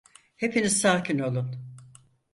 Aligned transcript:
Hepiniz 0.35 0.81
sakin 0.81 1.19
olun. 1.19 1.57